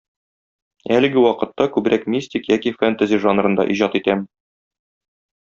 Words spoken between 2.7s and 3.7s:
фэнтези жанрында